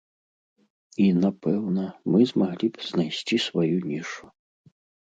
[0.63, 4.23] І, напэўна, мы змаглі б знайсці сваю нішу.